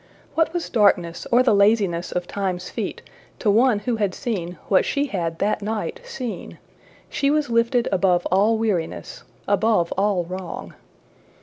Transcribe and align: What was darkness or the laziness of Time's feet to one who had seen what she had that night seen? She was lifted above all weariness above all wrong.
What 0.33 0.51
was 0.51 0.67
darkness 0.67 1.27
or 1.31 1.43
the 1.43 1.53
laziness 1.53 2.11
of 2.11 2.25
Time's 2.25 2.71
feet 2.71 3.03
to 3.37 3.51
one 3.51 3.77
who 3.77 3.97
had 3.97 4.15
seen 4.15 4.57
what 4.67 4.83
she 4.83 5.05
had 5.05 5.37
that 5.37 5.61
night 5.61 6.01
seen? 6.03 6.57
She 7.07 7.29
was 7.29 7.51
lifted 7.51 7.87
above 7.91 8.25
all 8.31 8.57
weariness 8.57 9.21
above 9.47 9.91
all 9.95 10.23
wrong. 10.23 10.73